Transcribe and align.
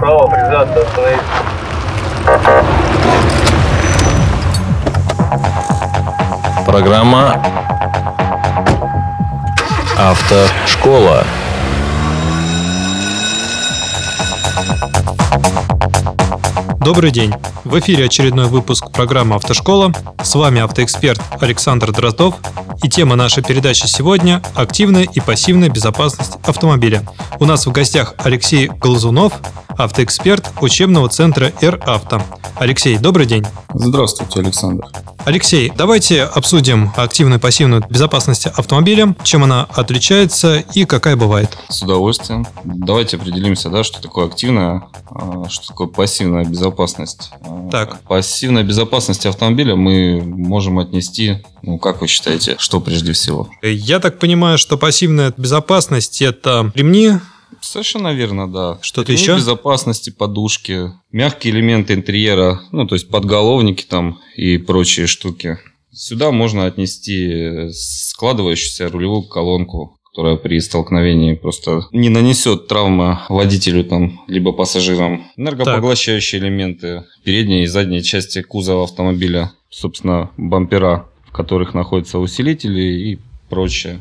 Право, 0.00 0.26
признаться, 0.28 0.80
остановиться. 0.80 1.24
Программа 6.64 7.44
Автошкола. 9.98 11.22
Добрый 16.80 17.10
день! 17.10 17.34
В 17.64 17.78
эфире 17.78 18.06
очередной 18.06 18.46
выпуск 18.46 18.89
программы 19.00 19.36
«Автошкола». 19.36 19.94
С 20.22 20.34
вами 20.34 20.60
автоэксперт 20.60 21.22
Александр 21.40 21.90
Дроздов. 21.90 22.34
И 22.82 22.88
тема 22.90 23.16
нашей 23.16 23.42
передачи 23.42 23.86
сегодня– 23.86 24.42
активная 24.54 25.04
и 25.04 25.20
пассивная 25.20 25.70
безопасность 25.70 26.32
автомобиля. 26.44 27.08
У 27.38 27.46
нас 27.46 27.64
в 27.64 27.72
гостях 27.72 28.14
Алексей 28.18 28.66
Глазунов, 28.66 29.32
автоэксперт 29.78 30.50
учебного 30.60 31.08
центра 31.08 31.50
«Р-Авто». 31.62 32.22
Алексей, 32.56 32.98
добрый 32.98 33.24
день. 33.24 33.46
Здравствуйте, 33.72 34.40
Александр. 34.40 34.84
Алексей, 35.24 35.72
давайте 35.74 36.24
обсудим 36.24 36.92
активную 36.96 37.38
и 37.38 37.40
пассивную 37.40 37.82
безопасность 37.88 38.46
автомобиля, 38.46 39.14
чем 39.22 39.44
она 39.44 39.66
отличается 39.74 40.58
и 40.74 40.84
какая 40.84 41.16
бывает. 41.16 41.56
С 41.68 41.82
удовольствием. 41.82 42.46
Давайте 42.64 43.16
определимся, 43.16 43.70
да, 43.70 43.82
что 43.84 44.02
такое 44.02 44.26
активная, 44.26 44.88
а, 45.10 45.48
что 45.48 45.68
такое 45.68 45.88
пассивная 45.88 46.44
безопасность. 46.44 47.30
А, 47.42 47.68
Так. 47.70 48.00
Пассивная 48.00 48.62
безопасность 48.62 48.89
автомобиля 48.98 49.76
мы 49.76 50.20
можем 50.22 50.78
отнести, 50.78 51.38
ну, 51.62 51.78
как 51.78 52.00
вы 52.00 52.06
считаете, 52.06 52.56
что 52.58 52.80
прежде 52.80 53.12
всего? 53.12 53.48
Я 53.62 54.00
так 54.00 54.18
понимаю, 54.18 54.58
что 54.58 54.76
пассивная 54.76 55.32
безопасность– 55.36 56.22
это 56.22 56.72
ремни, 56.74 57.12
Совершенно 57.60 58.14
верно, 58.14 58.50
да. 58.50 58.78
Что-то 58.80 59.12
еще? 59.12 59.36
безопасности, 59.36 60.10
подушки, 60.10 60.92
мягкие 61.12 61.52
элементы 61.52 61.94
интерьера, 61.94 62.60
ну, 62.72 62.86
то 62.86 62.94
есть 62.94 63.08
подголовники 63.08 63.84
там 63.84 64.18
и 64.36 64.56
прочие 64.56 65.06
штуки. 65.06 65.58
Сюда 65.92 66.30
можно 66.30 66.66
отнести 66.66 67.68
складывающуюся 67.72 68.88
рулевую 68.88 69.24
колонку, 69.24 69.98
которая 70.10 70.36
при 70.36 70.58
столкновении 70.60 71.34
просто 71.34 71.82
не 71.92 72.08
нанесет 72.08 72.66
травмы 72.66 73.18
водителю 73.28 73.84
там, 73.84 74.22
либо 74.26 74.52
пассажирам. 74.52 75.24
Энергопоглощающие 75.36 76.40
элементы, 76.40 77.04
передние 77.24 77.64
и 77.64 77.66
задние 77.66 78.02
части 78.02 78.42
кузова 78.42 78.84
автомобиля, 78.84 79.52
собственно, 79.70 80.30
бампера, 80.36 81.08
в 81.26 81.32
которых 81.32 81.74
находятся 81.74 82.18
усилители 82.18 82.82
и 82.82 83.18
прочее. 83.48 84.00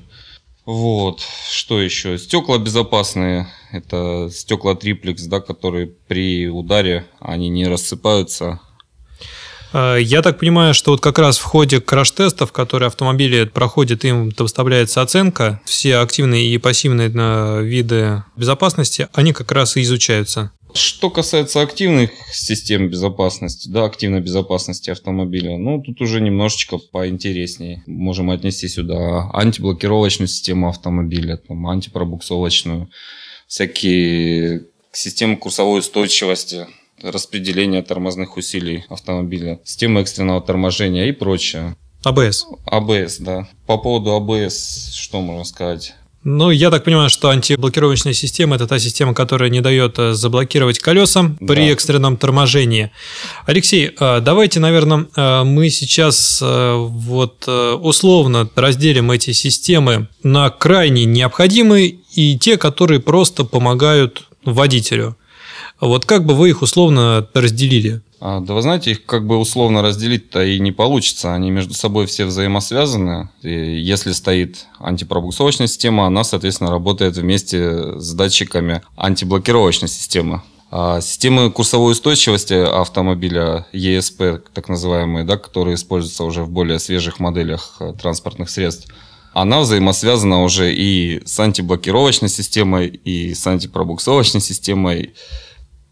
Вот, 0.66 1.22
что 1.50 1.82
еще? 1.82 2.18
Стекла 2.18 2.58
безопасные. 2.60 3.48
Это 3.72 4.30
стекла 4.32 4.76
триплекс, 4.76 5.24
да, 5.24 5.40
которые 5.40 5.88
при 6.08 6.48
ударе 6.48 7.06
они 7.20 7.50
не 7.50 7.68
рассыпаются. 7.68 8.60
Э, 9.74 9.98
Я 10.02 10.22
так 10.22 10.40
понимаю, 10.40 10.74
что 10.74 10.92
вот 10.92 11.02
как 11.02 11.20
раз 11.20 11.38
в 11.38 11.44
ходе 11.44 11.80
краш-тестов, 11.80 12.52
которые 12.52 12.88
автомобили 12.88 13.46
проходят, 13.46 14.06
им 14.06 14.32
выставляется 14.38 15.02
оценка. 15.02 15.62
Все 15.66 15.98
активные 15.98 16.48
и 16.48 16.58
пассивные 16.58 17.10
виды 17.64 18.24
безопасности, 18.36 19.08
они 19.14 19.34
как 19.34 19.52
раз 19.52 19.78
и 19.78 19.82
изучаются. 19.82 20.52
Что 20.74 21.10
касается 21.10 21.62
активных 21.62 22.12
систем 22.32 22.90
безопасности, 22.90 23.68
да, 23.70 23.86
активной 23.86 24.22
безопасности 24.22 24.92
автомобиля, 24.92 25.58
ну, 25.58 25.82
тут 25.82 26.00
уже 26.00 26.22
немножечко 26.22 26.78
поинтереснее. 26.78 27.82
Можем 27.88 28.30
отнести 28.30 28.68
сюда 28.68 29.32
антиблокировочную 29.34 30.28
систему 30.28 30.70
автомобиля, 30.70 31.38
там, 31.38 31.68
антипробуксовочную, 31.68 32.88
всякие 33.48 34.66
системы 34.92 35.38
курсовой 35.38 35.80
устойчивости, 35.80 36.68
распределение 37.04 37.82
тормозных 37.82 38.38
усилий 38.38 38.86
автомобиля, 38.90 39.60
системы 39.64 40.02
экстренного 40.02 40.42
торможения 40.42 41.08
и 41.08 41.12
прочее. 41.12 41.76
АБС. 42.04 42.46
АБС, 42.66 43.18
да. 43.20 43.48
По 43.66 43.78
поводу 43.78 44.12
АБС, 44.16 44.94
что 44.96 45.20
можно 45.22 45.44
сказать? 45.44 45.94
Ну, 46.26 46.52
я 46.52 46.70
так 46.70 46.84
понимаю, 46.84 47.10
что 47.10 47.30
антиблокировочная 47.30 48.12
система– 48.14 48.56
это 48.58 48.68
та 48.68 48.78
система, 48.78 49.14
которая 49.14 49.50
не 49.50 49.62
дает 49.62 49.98
э, 50.00 50.12
заблокировать 50.14 50.78
колеса 50.80 51.32
при 51.40 51.56
Да. 51.68 51.72
экстренном 51.72 52.18
торможении. 52.18 52.92
Алексей, 53.46 53.92
э, 53.98 54.20
давайте, 54.20 54.60
наверное, 54.60 55.06
э, 55.16 55.44
мы 55.46 55.70
сейчас 55.70 56.42
вот 56.42 57.48
условно 57.48 58.50
разделим 58.56 59.12
эти 59.12 59.32
системы 59.32 60.08
на 60.22 60.50
крайне 60.50 61.06
необходимые 61.06 61.96
и 62.14 62.38
те, 62.38 62.58
которые 62.58 63.00
просто 63.00 63.46
помогают 63.46 64.24
водителю. 64.44 65.16
Вот 65.82 66.06
как 66.06 66.26
бы 66.26 66.34
вы 66.34 66.50
их 66.50 66.62
условно 66.62 67.28
разделили? 67.34 68.02
А, 68.22 68.42
да 68.42 68.54
вы 68.54 68.62
знаете, 68.62 68.92
их 68.92 69.06
как 69.06 69.26
бы 69.26 69.38
условно 69.38 69.82
разделить-то 69.82 70.44
и 70.44 70.60
не 70.60 70.72
получится. 70.72 71.34
Они 71.34 71.52
между 71.52 71.74
собой 71.74 72.06
все 72.06 72.26
взаимосвязаны. 72.26 73.30
И 73.42 73.80
если 73.80 74.12
стоит 74.12 74.66
антипробуксовочная 74.80 75.68
система, 75.68 76.06
она, 76.06 76.24
соответственно, 76.24 76.72
работает 76.72 77.16
вместе 77.16 77.98
с 77.98 78.14
датчиками 78.14 78.82
антиблокировочной 78.98 79.88
системы. 79.88 80.42
А 80.72 81.02
системы 81.02 81.50
курсовой 81.50 81.94
устойчивости 81.94 82.54
автомобиля 82.54 83.66
ESP, 83.74 84.44
так 84.54 84.70
называемые, 84.70 85.26
да, 85.26 85.38
которые 85.38 85.76
используются 85.76 86.24
уже 86.26 86.44
в 86.44 86.50
более 86.50 86.78
свежих 86.78 87.20
моделях 87.20 87.78
э, 87.80 87.94
транспортных 88.00 88.52
средств, 88.52 88.94
она 89.34 89.62
взаимосвязана 89.62 90.44
уже 90.44 90.74
и 90.74 91.22
с 91.26 91.40
антиблокировочной 91.40 92.30
системой, 92.30 92.88
и 92.88 93.34
с 93.34 93.46
антипробуксовочной 93.48 94.42
системой. 94.42 95.14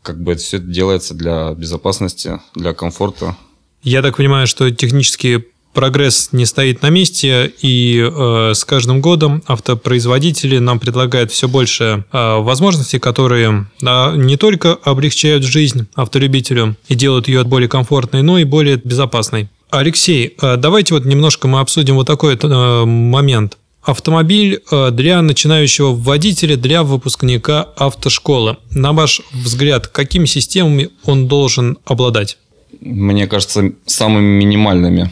Как 0.08 0.24
бы 0.24 0.32
это 0.32 0.42
все 0.42 0.58
делается 0.58 1.14
для 1.14 1.52
безопасности, 1.52 2.40
для 2.56 2.74
комфорта. 2.74 3.36
Я 3.84 4.02
так 4.02 4.16
понимаю, 4.16 4.48
что 4.48 4.72
технический 4.72 5.44
прогресс 5.74 6.30
не 6.32 6.46
стоит 6.46 6.82
на 6.82 6.90
месте, 6.90 7.52
и 7.62 8.00
э, 8.00 8.54
с 8.56 8.64
каждым 8.64 9.02
годом 9.02 9.44
автопроизводители 9.48 10.60
нам 10.60 10.80
предлагают 10.80 11.34
все 11.34 11.50
больше 11.50 12.06
э, 12.10 12.38
возможностей, 12.40 13.00
которые 13.00 13.68
э, 13.82 14.16
не 14.16 14.38
только 14.38 14.76
облегчают 14.76 15.44
жизнь 15.44 15.88
автолюбителю 15.94 16.78
и 16.88 16.96
делают 16.96 17.28
ее 17.28 17.44
более 17.44 17.68
комфортной, 17.68 18.22
но 18.22 18.40
и 18.40 18.46
более 18.46 18.78
безопасной. 18.78 19.50
Алексей, 19.70 20.38
э, 20.42 20.56
давайте 20.56 20.94
вот 20.94 21.04
немножко 21.04 21.50
мы 21.50 21.60
обсудим 21.60 21.96
вот 21.96 22.08
такой 22.08 22.40
э, 22.42 22.86
момент. 22.86 23.58
Автомобиль 23.88 24.62
э, 24.70 24.92
для 24.92 25.22
начинающего 25.22 25.96
водителя, 25.96 26.58
для 26.58 26.84
выпускника 26.84 27.64
автошколы. 27.78 28.58
На 28.72 28.94
ваш 28.94 29.22
взгляд, 29.32 29.88
какими 29.88 30.26
системами 30.26 30.90
он 31.06 31.28
должен 31.28 31.78
обладать? 31.86 32.38
мне 32.82 33.28
кажется, 33.28 33.72
самыми 33.86 34.38
минимальными. 34.38 35.12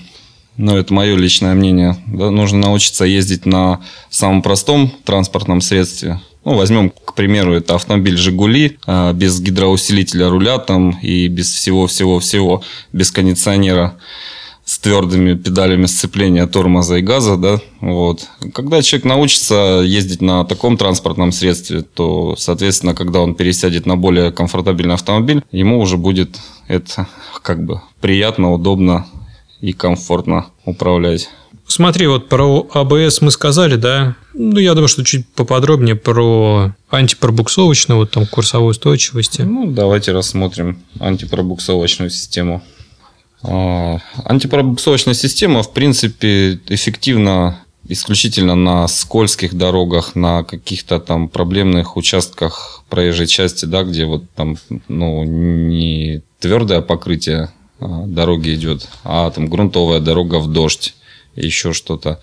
Но 0.58 0.78
это 0.78 0.94
мое 0.94 1.16
личное 1.18 1.54
мнение. 1.54 1.98
Да, 2.08 2.32
нужно 2.32 2.60
научиться 2.60 3.04
ездить 3.04 3.46
на 3.46 3.82
самом 4.10 4.42
простом 4.42 4.92
транспортном 5.04 5.60
средстве. 5.60 6.22
Ну, 6.46 6.56
возьмем, 6.56 6.92
к 6.92 7.14
примеру, 7.14 7.54
это 7.54 7.76
автомобиль 7.76 8.18
«Жигули», 8.18 8.78
а, 8.86 9.12
без 9.12 9.40
гидроусилителя 9.42 10.30
руля 10.30 10.60
там 10.60 10.92
и 11.02 11.28
без 11.28 11.52
всего-всего-всего, 11.52 12.64
без 12.94 13.12
кондиционера 13.12 13.98
с 14.76 14.80
твердыми 14.80 15.36
педалями 15.36 15.86
сцепления 15.86 16.46
тормоза 16.48 16.98
и 16.98 17.02
газа, 17.02 17.38
да, 17.38 17.62
вот. 17.80 18.28
Когда 18.54 18.82
человек 18.82 19.06
научится 19.06 19.82
ездить 19.86 20.22
на 20.22 20.44
таком 20.44 20.76
транспортном 20.76 21.32
средстве, 21.32 21.82
то, 21.82 22.36
соответственно, 22.38 22.94
когда 22.94 23.22
он 23.22 23.36
пересядет 23.36 23.86
на 23.86 23.96
более 23.96 24.34
комфортабельный 24.34 24.96
автомобиль, 24.96 25.44
ему 25.54 25.80
уже 25.80 25.96
будет 25.96 26.38
это 26.68 27.08
как 27.42 27.64
бы 27.64 27.80
приятно, 28.02 28.52
удобно 28.52 29.08
и 29.62 29.72
комфортно 29.72 30.48
управлять. 30.66 31.30
Смотри, 31.66 32.08
вот 32.08 32.28
про 32.28 32.68
АБС 32.74 33.22
мы 33.22 33.32
сказали, 33.32 33.78
да? 33.78 34.18
Ну, 34.34 34.60
я 34.60 34.74
думаю, 34.74 34.90
что 34.90 35.06
чуть 35.06 35.26
поподробнее 35.30 35.96
про 35.96 36.74
антипробуксовочную, 36.90 38.00
вот 38.00 38.12
там 38.12 38.28
курсовой 38.28 38.72
устойчивости. 38.72 39.44
Ну, 39.44 39.72
давайте 39.72 40.12
рассмотрим 40.12 40.80
антипробуксовочную 41.00 42.10
систему. 42.10 42.62
А, 43.48 44.00
Антипробуксовочная 44.24 45.14
система, 45.14 45.62
в 45.64 45.72
принципе, 45.72 46.60
эффективна 46.68 47.60
исключительно 47.88 48.56
на 48.56 48.88
скользких 48.88 49.54
дорогах, 49.54 50.16
на 50.16 50.44
каких-то 50.44 51.00
там 51.00 51.30
проблемных 51.30 51.98
участках 51.98 52.84
проезжей 52.90 53.28
части, 53.28 53.66
да, 53.66 53.84
где 53.84 54.06
вот 54.06 54.24
там, 54.36 54.58
ну, 54.88 55.24
не 55.24 56.24
твердое 56.40 56.82
покрытие 56.82 57.52
а, 57.80 58.06
дороги 58.08 58.56
идет, 58.56 58.88
а 59.04 59.30
там 59.30 59.48
грунтовая 59.48 60.00
дорога 60.00 60.40
в 60.40 60.52
дождь, 60.52 60.96
еще 61.36 61.74
что-то. 61.74 62.20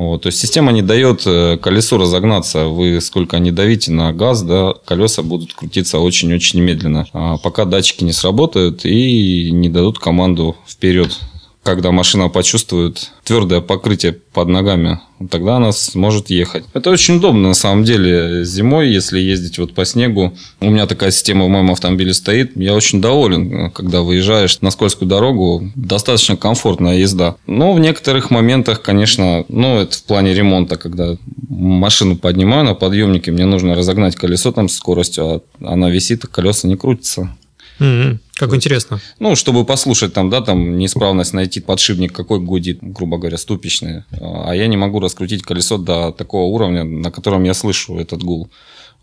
Вот. 0.00 0.22
То 0.22 0.28
есть 0.28 0.38
система 0.38 0.72
не 0.72 0.80
дает 0.80 1.24
э, 1.26 1.58
колесу 1.58 1.98
разогнаться. 1.98 2.68
Вы 2.68 3.02
сколько 3.02 3.38
не 3.38 3.50
давите 3.50 3.92
на 3.92 4.14
газ, 4.14 4.42
да, 4.42 4.72
колеса 4.86 5.22
будут 5.22 5.52
крутиться 5.52 5.98
очень-очень 5.98 6.62
медленно. 6.62 7.06
А 7.12 7.36
пока 7.36 7.66
датчики 7.66 8.02
не 8.02 8.12
сработают 8.12 8.86
и 8.86 9.50
не 9.50 9.68
дадут 9.68 9.98
команду 9.98 10.56
вперед 10.66 11.18
когда 11.62 11.92
машина 11.92 12.28
почувствует 12.28 13.10
твердое 13.22 13.60
покрытие 13.60 14.12
под 14.12 14.48
ногами, 14.48 15.00
тогда 15.30 15.56
она 15.56 15.72
сможет 15.72 16.30
ехать. 16.30 16.64
Это 16.72 16.90
очень 16.90 17.16
удобно 17.16 17.48
на 17.48 17.54
самом 17.54 17.84
деле 17.84 18.44
зимой, 18.44 18.88
если 18.88 19.20
ездить 19.20 19.58
вот 19.58 19.74
по 19.74 19.84
снегу. 19.84 20.34
У 20.60 20.70
меня 20.70 20.86
такая 20.86 21.10
система 21.10 21.44
в 21.44 21.48
моем 21.48 21.70
автомобиле 21.70 22.14
стоит. 22.14 22.52
Я 22.56 22.74
очень 22.74 23.00
доволен, 23.02 23.70
когда 23.72 24.00
выезжаешь 24.00 24.60
на 24.62 24.70
скользкую 24.70 25.08
дорогу. 25.08 25.70
Достаточно 25.74 26.36
комфортная 26.36 26.96
езда. 26.96 27.36
Но 27.46 27.72
в 27.74 27.80
некоторых 27.80 28.30
моментах, 28.30 28.80
конечно, 28.80 29.44
ну 29.48 29.78
это 29.78 29.96
в 29.96 30.02
плане 30.04 30.32
ремонта, 30.32 30.76
когда 30.76 31.16
машину 31.48 32.16
поднимаю 32.16 32.64
на 32.64 32.74
подъемнике, 32.74 33.32
мне 33.32 33.44
нужно 33.44 33.74
разогнать 33.74 34.16
колесо 34.16 34.50
там 34.52 34.68
с 34.68 34.76
скоростью, 34.76 35.24
а 35.24 35.42
она 35.60 35.90
висит, 35.90 36.26
колеса 36.26 36.68
не 36.68 36.76
крутятся. 36.76 37.36
Mm-hmm. 37.80 38.18
Как 38.34 38.54
интересно. 38.54 39.00
Ну, 39.18 39.34
чтобы 39.34 39.64
послушать 39.64 40.12
там, 40.12 40.30
да, 40.30 40.40
там 40.40 40.78
неисправность 40.78 41.32
найти 41.32 41.60
подшипник, 41.60 42.12
какой 42.12 42.40
гудит, 42.40 42.78
грубо 42.80 43.18
говоря, 43.18 43.38
ступичный. 43.38 44.04
А 44.20 44.52
я 44.54 44.66
не 44.66 44.76
могу 44.76 45.00
раскрутить 45.00 45.42
колесо 45.42 45.78
до 45.78 46.12
такого 46.12 46.44
уровня, 46.44 46.84
на 46.84 47.10
котором 47.10 47.44
я 47.44 47.54
слышу 47.54 47.98
этот 47.98 48.22
гул. 48.22 48.48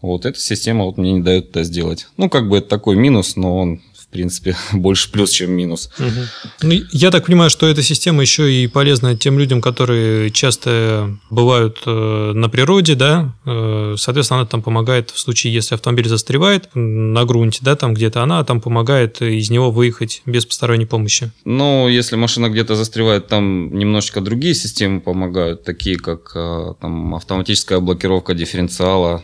Вот 0.02 0.26
эта 0.26 0.40
система 0.40 0.86
вот 0.86 0.98
мне 0.98 1.14
не 1.14 1.22
дает 1.22 1.50
это 1.50 1.64
сделать. 1.64 2.08
Ну, 2.18 2.30
как 2.30 2.48
бы 2.50 2.60
это 2.60 2.70
такой 2.70 2.96
минус, 2.96 3.36
но 3.36 3.58
он 3.58 3.82
в 4.10 4.14
принципе, 4.14 4.56
больше 4.74 5.12
плюс, 5.12 5.32
чем 5.32 5.52
минус. 5.52 5.90
Угу. 6.00 6.64
Ну, 6.64 6.76
я 6.92 7.12
так 7.12 7.26
понимаю, 7.26 7.50
что 7.50 7.68
эта 7.68 7.84
система 7.84 8.22
еще 8.22 8.52
и 8.52 8.68
полезна 8.68 9.18
тем 9.18 9.38
людям, 9.38 9.62
которые 9.62 10.32
часто 10.32 11.18
бывают 11.30 11.82
э, 11.86 12.32
на 12.34 12.48
природе, 12.50 12.96
да, 12.96 13.36
э, 13.46 13.96
соответственно, 13.98 14.42
она 14.42 14.48
там 14.48 14.62
помогает 14.62 15.10
в 15.12 15.20
случае, 15.20 15.54
если 15.54 15.76
автомобиль 15.76 16.08
застревает 16.08 16.70
на 16.74 17.26
грунте, 17.26 17.60
да, 17.62 17.76
там 17.76 17.94
где-то 17.94 18.24
она 18.24 18.44
там 18.44 18.62
помогает 18.62 19.22
из 19.22 19.50
него 19.50 19.72
выехать 19.72 20.22
без 20.26 20.46
посторонней 20.46 20.86
помощи. 20.86 21.32
Ну, 21.44 21.88
если 21.90 22.16
машина 22.16 22.50
где-то 22.50 22.76
застревает, 22.76 23.28
там 23.28 23.78
немножечко 23.78 24.22
другие 24.22 24.56
системы 24.56 25.02
помогают, 25.02 25.64
такие 25.64 25.98
как 25.98 26.32
э, 26.34 26.74
там 26.80 27.16
автоматическая 27.16 27.80
блокировка 27.80 28.34
дифференциала, 28.34 29.24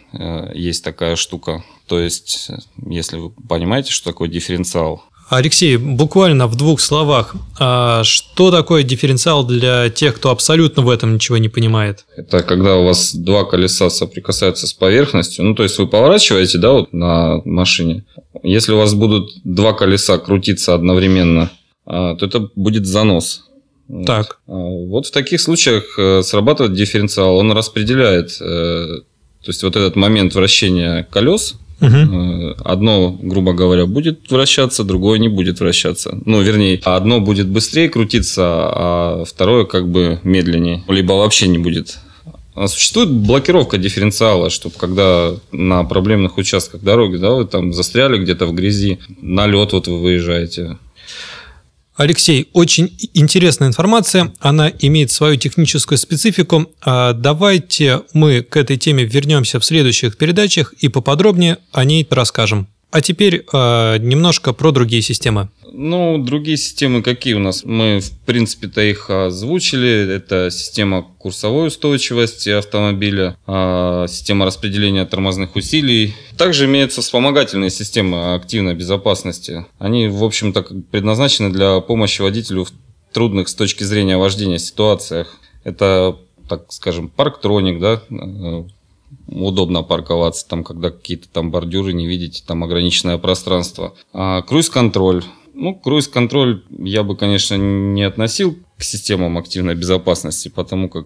есть 0.53 0.83
такая 0.83 1.15
штука, 1.15 1.63
то 1.87 1.99
есть, 1.99 2.49
если 2.85 3.17
вы 3.17 3.29
понимаете, 3.29 3.91
что 3.91 4.11
такое 4.11 4.29
дифференциал. 4.29 5.03
Алексей, 5.29 5.77
буквально 5.77 6.47
в 6.47 6.55
двух 6.55 6.79
словах, 6.79 7.35
а 7.59 8.03
что 8.03 8.51
такое 8.51 8.83
дифференциал 8.83 9.45
для 9.45 9.89
тех, 9.89 10.15
кто 10.15 10.29
абсолютно 10.29 10.83
в 10.83 10.89
этом 10.89 11.15
ничего 11.15 11.37
не 11.37 11.49
понимает? 11.49 12.05
Это 12.15 12.43
когда 12.43 12.77
у 12.77 12.85
вас 12.85 13.15
два 13.15 13.45
колеса 13.45 13.89
соприкасаются 13.89 14.67
с 14.67 14.73
поверхностью, 14.73 15.45
ну 15.45 15.55
то 15.55 15.63
есть 15.63 15.77
вы 15.79 15.87
поворачиваете, 15.87 16.57
да, 16.57 16.73
вот 16.73 16.93
на 16.93 17.41
машине. 17.45 18.03
Если 18.43 18.73
у 18.73 18.77
вас 18.77 18.93
будут 18.93 19.31
два 19.43 19.73
колеса 19.73 20.17
крутиться 20.17 20.75
одновременно, 20.75 21.49
а, 21.85 22.15
то 22.15 22.25
это 22.25 22.49
будет 22.55 22.85
занос. 22.85 23.45
Так. 24.05 24.39
Вот. 24.47 24.87
вот 24.87 25.05
в 25.07 25.11
таких 25.11 25.41
случаях 25.41 25.99
э, 25.99 26.23
срабатывает 26.23 26.73
дифференциал, 26.73 27.35
он 27.35 27.51
распределяет, 27.51 28.37
э, 28.39 28.85
то 29.43 29.47
есть 29.47 29.61
вот 29.61 29.75
этот 29.75 29.95
момент 29.95 30.33
вращения 30.35 31.03
колес 31.11 31.55
Угу. 31.83 32.55
Одно, 32.63 33.17
грубо 33.21 33.53
говоря, 33.53 33.85
будет 33.85 34.31
вращаться, 34.31 34.83
другое 34.83 35.19
не 35.19 35.27
будет 35.27 35.59
вращаться. 35.59 36.17
Ну, 36.25 36.41
вернее, 36.41 36.79
одно 36.83 37.19
будет 37.19 37.49
быстрее 37.49 37.89
крутиться, 37.89 38.43
а 38.45 39.23
второе 39.25 39.65
как 39.65 39.89
бы 39.89 40.19
медленнее. 40.23 40.83
Либо 40.87 41.13
вообще 41.13 41.47
не 41.47 41.57
будет. 41.57 41.99
А 42.55 42.67
существует 42.67 43.09
блокировка 43.09 43.77
дифференциала, 43.77 44.49
чтобы 44.49 44.75
когда 44.77 45.31
на 45.51 45.83
проблемных 45.83 46.37
участках 46.37 46.81
дороги, 46.81 47.17
да, 47.17 47.31
вы 47.31 47.45
там 47.45 47.73
застряли 47.73 48.19
где-то 48.19 48.45
в 48.45 48.53
грязи, 48.53 48.99
на 49.21 49.47
лед 49.47 49.73
вот 49.73 49.87
вы 49.87 49.99
выезжаете, 49.99 50.77
Алексей, 51.95 52.49
очень 52.53 52.97
интересная 53.13 53.67
информация, 53.67 54.33
она 54.39 54.71
имеет 54.79 55.11
свою 55.11 55.35
техническую 55.35 55.97
специфику. 55.97 56.71
А 56.81 57.13
давайте 57.13 58.01
мы 58.13 58.41
к 58.41 58.57
этой 58.57 58.77
теме 58.77 59.05
вернемся 59.05 59.59
в 59.59 59.65
следующих 59.65 60.17
передачах 60.17 60.73
и 60.79 60.87
поподробнее 60.87 61.59
о 61.71 61.83
ней 61.83 62.07
расскажем. 62.09 62.67
А 62.93 63.01
теперь 63.01 63.43
э, 63.51 63.97
немножко 63.97 64.53
про 64.53 64.71
другие 64.71 65.01
системы. 65.01 65.49
Ну, 65.71 66.19
другие 66.19 66.57
системы 66.57 67.01
какие 67.01 67.33
у 67.33 67.39
нас? 67.39 67.63
Мы, 67.63 68.01
в 68.01 68.11
принципе-то, 68.19 68.81
их 68.81 69.09
озвучили. 69.09 70.13
Это 70.13 70.51
система 70.51 71.01
курсовой 71.01 71.69
устойчивости 71.69 72.49
автомобиля, 72.49 73.35
э, 73.47 74.05
система 74.07 74.45
распределения 74.45 75.05
тормозных 75.05 75.55
усилий. 75.55 76.13
Также 76.37 76.65
имеются 76.65 77.01
вспомогательные 77.01 77.71
системы 77.71 78.35
активной 78.35 78.75
безопасности. 78.75 79.65
Они, 79.79 80.07
в 80.07 80.23
общем-то, 80.23 80.61
предназначены 80.91 81.49
для 81.49 81.79
помощи 81.79 82.21
водителю 82.21 82.65
в 82.65 82.73
трудных 83.11 83.47
с 83.49 83.55
точки 83.55 83.83
зрения 83.83 84.17
вождения 84.17 84.59
ситуациях. 84.59 85.39
Это 85.63 86.15
так 86.47 86.71
скажем, 86.71 87.09
парктроник, 87.09 87.79
да, 87.79 88.01
э, 88.11 88.63
удобно 89.27 89.83
парковаться, 89.83 90.47
там, 90.47 90.63
когда 90.63 90.89
какие-то 90.89 91.27
там 91.29 91.51
бордюры 91.51 91.93
не 91.93 92.07
видите, 92.07 92.43
там 92.45 92.63
ограниченное 92.63 93.17
пространство. 93.17 93.93
А 94.13 94.41
круиз-контроль. 94.41 95.23
Ну, 95.53 95.75
круиз-контроль 95.75 96.63
я 96.79 97.03
бы, 97.03 97.15
конечно, 97.15 97.55
не 97.55 98.03
относил 98.03 98.57
к 98.77 98.83
системам 98.83 99.37
активной 99.37 99.75
безопасности, 99.75 100.49
потому 100.49 100.89
как 100.89 101.05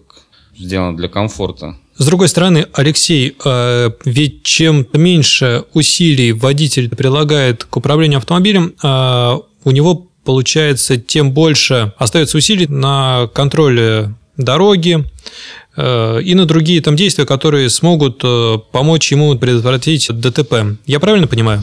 сделано 0.56 0.96
для 0.96 1.08
комфорта. 1.08 1.76
С 1.96 2.06
другой 2.06 2.28
стороны, 2.28 2.66
Алексей, 2.72 3.36
э, 3.44 3.90
ведь 4.04 4.42
чем 4.44 4.86
меньше 4.92 5.64
усилий 5.74 6.32
водитель 6.32 6.88
прилагает 6.88 7.64
к 7.64 7.76
управлению 7.76 8.18
автомобилем, 8.18 8.74
э, 8.82 9.38
у 9.64 9.70
него 9.70 10.08
получается, 10.24 10.96
тем 10.96 11.32
больше 11.32 11.92
остается 11.96 12.36
усилий 12.36 12.66
на 12.66 13.28
контроле 13.34 14.14
дороги, 14.36 15.04
и 15.78 16.34
на 16.34 16.46
другие 16.46 16.80
там 16.80 16.96
действия, 16.96 17.24
которые 17.24 17.70
смогут 17.70 18.20
э, 18.24 18.58
помочь 18.72 19.12
ему 19.12 19.36
предотвратить 19.38 20.08
ДТП. 20.10 20.78
Я 20.86 20.98
правильно 20.98 21.26
понимаю? 21.26 21.62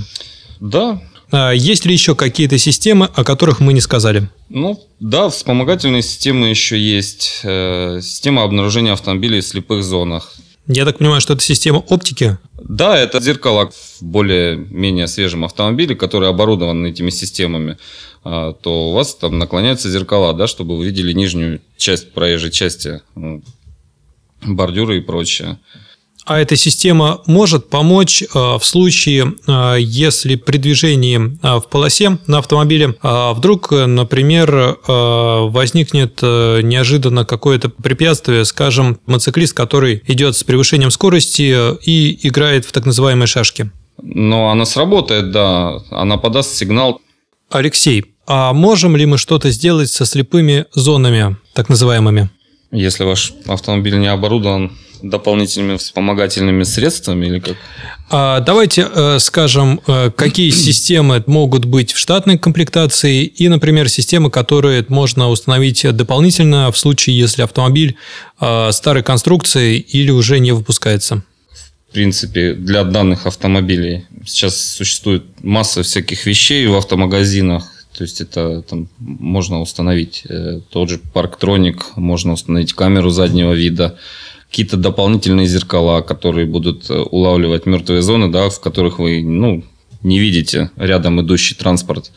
Да. 0.59 1.01
А 1.31 1.51
есть 1.51 1.85
ли 1.85 1.93
еще 1.93 2.15
какие-то 2.15 2.57
системы, 2.57 3.09
о 3.13 3.23
которых 3.23 3.59
мы 3.59 3.73
не 3.73 3.81
сказали? 3.81 4.29
Ну, 4.49 4.79
да, 4.99 5.29
вспомогательные 5.29 6.01
системы 6.01 6.47
еще 6.47 6.79
есть. 6.79 7.41
Э, 7.43 7.99
система 8.01 8.43
обнаружения 8.43 8.93
автомобилей 8.93 9.41
в 9.41 9.45
слепых 9.45 9.83
зонах. 9.83 10.33
Я 10.67 10.85
так 10.85 10.97
понимаю, 10.97 11.21
что 11.21 11.33
это 11.33 11.43
система 11.43 11.77
оптики? 11.77 12.37
Да, 12.63 12.97
это 12.97 13.21
зеркала 13.21 13.69
в 13.69 14.01
более-менее 14.01 15.07
свежем 15.07 15.45
автомобиле, 15.45 15.95
который 15.95 16.27
оборудован 16.27 16.83
этими 16.85 17.11
системами, 17.11 17.77
а, 18.23 18.53
то 18.53 18.89
у 18.89 18.93
вас 18.93 19.13
там 19.13 19.37
наклоняются 19.37 19.91
зеркала, 19.91 20.33
да, 20.33 20.47
чтобы 20.47 20.77
вы 20.77 20.85
видели 20.85 21.11
нижнюю 21.11 21.61
часть 21.77 22.13
проезжей 22.13 22.49
части 22.49 23.01
бордюры 24.47 24.97
и 24.97 25.01
прочее. 25.01 25.59
А 26.25 26.39
эта 26.39 26.55
система 26.55 27.21
может 27.27 27.69
помочь 27.69 28.23
э, 28.23 28.27
в 28.33 28.61
случае, 28.63 29.35
э, 29.47 29.77
если 29.79 30.35
при 30.35 30.57
движении 30.57 31.17
э, 31.19 31.59
в 31.59 31.69
полосе 31.69 32.17
на 32.25 32.39
автомобиле 32.39 32.95
вдруг, 33.03 33.71
например, 33.71 34.77
возникнет 34.87 36.21
неожиданно 36.21 37.25
какое-то 37.25 37.69
препятствие, 37.69 38.45
скажем, 38.45 38.99
мотоциклист, 39.05 39.53
который 39.53 40.01
идет 40.07 40.35
с 40.35 40.43
превышением 40.43 40.91
скорости 40.91 41.55
и 41.83 42.27
играет 42.27 42.65
в 42.65 42.71
так 42.71 42.85
называемые 42.85 43.27
шашки. 43.27 43.69
Но 44.01 44.49
она 44.49 44.65
сработает, 44.65 45.31
да, 45.31 45.79
она 45.91 46.17
подаст 46.17 46.55
сигнал. 46.55 47.01
Алексей, 47.49 48.15
а 48.27 48.53
можем 48.53 48.95
ли 48.95 49.05
мы 49.05 49.17
что-то 49.17 49.51
сделать 49.51 49.91
со 49.91 50.05
слепыми 50.05 50.65
зонами, 50.73 51.37
так 51.53 51.69
называемыми? 51.69 52.29
Если 52.71 53.03
ваш 53.03 53.33
автомобиль 53.47 53.97
не 53.97 54.07
оборудован 54.07 54.71
дополнительными 55.01 55.77
вспомогательными 55.77 56.63
средствами 56.63 57.27
или 57.27 57.39
как? 57.39 57.57
А 58.09 58.39
давайте 58.39 58.87
э, 58.93 59.19
скажем, 59.19 59.81
э, 59.87 60.11
какие 60.15 60.49
системы 60.51 61.23
могут 61.27 61.65
быть 61.65 61.93
в 61.93 61.97
штатной 61.97 62.37
комплектации 62.37 63.23
и, 63.23 63.47
например, 63.49 63.89
системы, 63.89 64.29
которые 64.29 64.85
можно 64.89 65.29
установить 65.29 65.85
дополнительно 65.95 66.71
в 66.71 66.77
случае, 66.77 67.17
если 67.17 67.41
автомобиль 67.41 67.97
э, 68.39 68.71
старой 68.71 69.03
конструкции 69.03 69.77
или 69.77 70.11
уже 70.11 70.39
не 70.39 70.51
выпускается. 70.51 71.23
В 71.89 71.93
принципе, 71.93 72.53
для 72.53 72.83
данных 72.83 73.25
автомобилей 73.25 74.05
сейчас 74.25 74.61
существует 74.61 75.23
масса 75.41 75.81
всяких 75.81 76.25
вещей 76.25 76.67
в 76.67 76.75
автомагазинах, 76.75 77.74
то 77.97 78.03
есть 78.03 78.21
это 78.21 78.61
там 78.61 78.87
можно 78.99 79.61
установить 79.61 80.23
э, 80.27 80.59
тот 80.69 80.89
же 80.89 80.99
парктроник, 81.13 81.95
можно 81.95 82.33
установить 82.33 82.73
камеру 82.73 83.09
заднего 83.09 83.53
вида, 83.53 83.97
какие-то 84.49 84.77
дополнительные 84.77 85.47
зеркала, 85.47 86.01
которые 86.01 86.45
будут 86.45 86.89
э, 86.89 86.93
улавливать 86.93 87.65
мертвые 87.65 88.01
зоны, 88.01 88.31
да, 88.31 88.49
в 88.49 88.59
которых 88.59 88.99
вы 88.99 89.23
ну, 89.23 89.63
не 90.03 90.19
видите 90.19 90.71
рядом 90.77 91.21
идущий 91.21 91.55
транспорт 91.55 92.11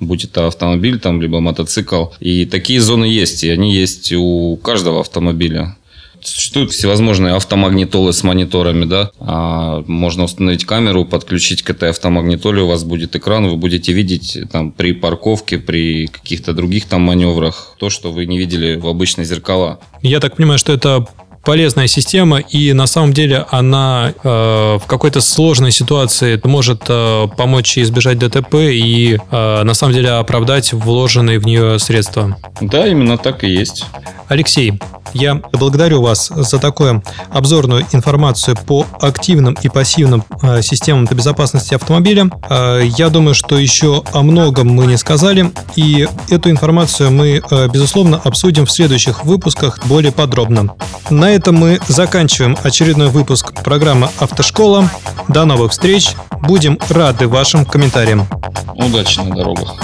будь 0.00 0.24
это 0.24 0.46
автомобиль 0.46 0.98
там, 0.98 1.20
либо 1.20 1.40
мотоцикл. 1.40 2.06
И 2.20 2.44
такие 2.44 2.80
зоны 2.80 3.04
есть, 3.04 3.44
и 3.44 3.50
они 3.50 3.74
есть 3.74 4.12
у 4.12 4.56
каждого 4.56 5.00
автомобиля. 5.00 5.76
Существуют 6.26 6.72
всевозможные 6.72 7.34
автомагнитолы 7.34 8.12
с 8.12 8.22
мониторами, 8.22 8.84
да. 8.84 9.10
А 9.20 9.82
можно 9.86 10.24
установить 10.24 10.64
камеру, 10.64 11.04
подключить 11.04 11.62
к 11.62 11.70
этой 11.70 11.90
автомагнитоле, 11.90 12.62
у 12.62 12.68
вас 12.68 12.84
будет 12.84 13.16
экран, 13.16 13.48
вы 13.48 13.56
будете 13.56 13.92
видеть 13.92 14.38
там 14.50 14.72
при 14.72 14.92
парковке, 14.92 15.58
при 15.58 16.06
каких-то 16.06 16.52
других 16.52 16.86
там 16.86 17.02
маневрах 17.02 17.76
то, 17.78 17.90
что 17.90 18.12
вы 18.12 18.26
не 18.26 18.38
видели 18.38 18.76
в 18.76 18.86
обычной 18.86 19.24
зеркала. 19.24 19.80
Я 20.02 20.20
так 20.20 20.36
понимаю, 20.36 20.58
что 20.58 20.72
это 20.72 21.06
полезная 21.44 21.86
система, 21.86 22.38
и 22.38 22.72
на 22.72 22.86
самом 22.86 23.12
деле 23.12 23.46
она 23.50 24.12
э, 24.22 24.28
в 24.78 24.86
какой-то 24.86 25.20
сложной 25.20 25.72
ситуации 25.72 26.40
может 26.44 26.84
э, 26.88 27.26
помочь 27.36 27.78
избежать 27.78 28.18
ДТП 28.18 28.54
и 28.54 29.18
э, 29.30 29.62
на 29.62 29.74
самом 29.74 29.94
деле 29.94 30.10
оправдать 30.10 30.72
вложенные 30.72 31.38
в 31.38 31.46
нее 31.46 31.78
средства. 31.78 32.36
Да, 32.60 32.86
именно 32.86 33.18
так 33.18 33.44
и 33.44 33.48
есть. 33.48 33.86
Алексей, 34.28 34.78
я 35.14 35.34
благодарю 35.52 36.00
вас 36.00 36.28
за 36.28 36.58
такую 36.58 37.02
обзорную 37.30 37.84
информацию 37.92 38.56
по 38.66 38.86
активным 39.00 39.56
и 39.62 39.68
пассивным 39.68 40.24
э, 40.42 40.62
системам 40.62 41.04
безопасности 41.04 41.74
автомобиля. 41.74 42.30
Э, 42.48 42.80
я 42.96 43.10
думаю, 43.10 43.34
что 43.34 43.58
еще 43.58 44.02
о 44.12 44.22
многом 44.22 44.68
мы 44.68 44.86
не 44.86 44.96
сказали, 44.96 45.52
и 45.76 46.08
эту 46.30 46.50
информацию 46.50 47.10
мы, 47.10 47.42
э, 47.50 47.68
безусловно, 47.68 48.20
обсудим 48.24 48.64
в 48.64 48.72
следующих 48.72 49.24
выпусках 49.24 49.84
более 49.86 50.12
подробно 50.12 50.74
на 51.32 51.36
этом 51.36 51.56
мы 51.56 51.80
заканчиваем 51.88 52.58
очередной 52.62 53.08
выпуск 53.08 53.54
программы 53.62 54.10
«Автошкола». 54.18 54.90
До 55.28 55.46
новых 55.46 55.72
встреч. 55.72 56.10
Будем 56.42 56.78
рады 56.90 57.26
вашим 57.26 57.64
комментариям. 57.64 58.26
Удачи 58.74 59.20
на 59.20 59.34
дорогах. 59.34 59.76